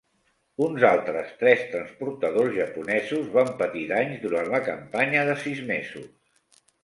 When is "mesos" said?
5.71-6.65